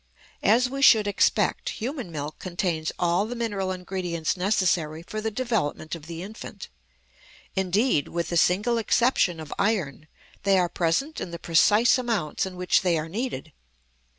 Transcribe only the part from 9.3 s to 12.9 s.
of iron, they are present in the precise amounts in which